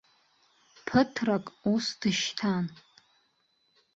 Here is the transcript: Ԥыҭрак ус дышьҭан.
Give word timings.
Ԥыҭрак 0.85 1.45
ус 1.73 1.85
дышьҭан. 1.99 2.65